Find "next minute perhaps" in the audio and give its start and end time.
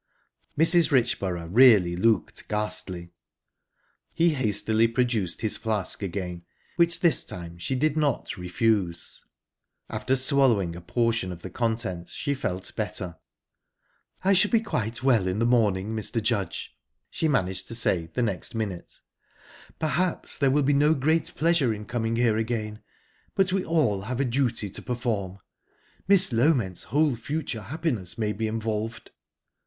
18.23-20.39